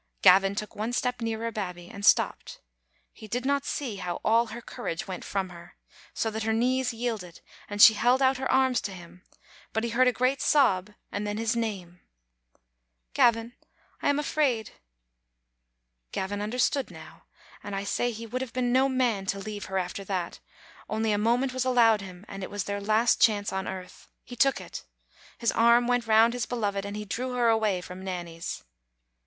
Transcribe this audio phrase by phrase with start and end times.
[0.23, 2.59] Gavin took .one step nearer Babbie and stopped.
[3.13, 5.75] He did not see how all her courage went from her,
[6.11, 7.41] so Digitized by VjOOQ IC XeaMng to tbe Bppalltnd Aarttage* d73 Ihat her knees yielded,
[7.69, 9.23] and she held out her arms to him,
[9.73, 11.99] but he heard a great sob and then his name.
[13.13, 13.53] "Gavin,
[14.01, 14.71] I am afraid."
[16.11, 17.25] Gavin understood now,
[17.63, 20.39] and I say he would have been no man to leave her after that;
[20.89, 24.09] only a moment was allowed him, and it was their last chance on earth.
[24.23, 24.83] He took it.
[25.37, 28.63] His arm went round his beloved, and he drew her away from Nanny's.